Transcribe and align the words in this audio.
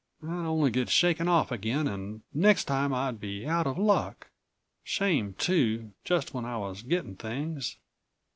"I'd 0.23 0.29
only 0.47 0.71
get 0.71 0.89
shaken 0.89 1.27
off 1.27 1.51
again 1.51 1.87
and 1.87 2.23
next 2.33 2.63
time 2.63 2.91
I'd 2.91 3.19
be 3.19 3.45
out 3.45 3.67
of 3.67 3.77
luck. 3.77 4.31
Shame 4.83 5.35
too, 5.37 5.91
just 6.03 6.33
when 6.33 6.43
I 6.43 6.57
was 6.57 6.81
getting 6.81 7.15
things." 7.15 7.77